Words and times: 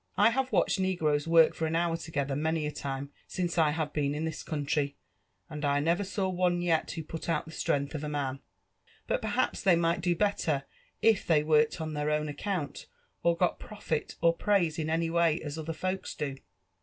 *' 0.13 0.17
I 0.27 0.31
have 0.31 0.51
watched 0.51 0.79
negroes 0.79 1.27
work 1.27 1.55
tor 1.55 1.67
an 1.67 1.75
heur 1.75 1.95
togetheir, 1.95 2.35
many 2.35 2.65
a 2.65 2.71
time, 2.71 3.11
since 3.27 3.59
I 3.59 3.69
have 3.69 3.93
been 3.93 4.15
in 4.15 4.25
this 4.25 4.41
country, 4.41 4.95
and 5.47 5.63
I 5.63 5.79
Dovor 5.79 6.03
saw 6.03 6.27
one 6.27 6.63
yet 6.63 6.89
who 6.89 7.03
put 7.03 7.29
out 7.29 7.45
the 7.45 7.51
stren^h 7.51 7.93
of 7.93 8.03
a 8.03 8.09
man. 8.09 8.39
But 9.05 9.21
perhaps 9.21 9.61
they 9.61 9.75
might 9.75 10.01
do 10.01 10.15
better 10.15 10.63
if 11.03 11.27
they 11.27 11.43
worked 11.43 11.79
on 11.79 11.91
Iheir 11.91 12.11
own 12.19 12.29
accoont, 12.29 12.87
or 13.21 13.37
99I 13.37 13.59
profit 13.59 14.15
er 14.23 14.31
praise 14.31 14.79
in 14.79 14.89
any 14.89 15.11
way 15.11 15.39
as 15.39 15.59
other 15.59 15.71
folks 15.71 16.15
do." 16.15 16.37